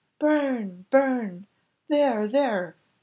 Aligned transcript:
"Burn! 0.17 0.87
burn! 0.89 1.45
there, 1.87 2.27
there!" 2.27 2.75